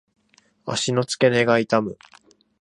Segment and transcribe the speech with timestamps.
[0.65, 1.99] 足の付け根が痛む。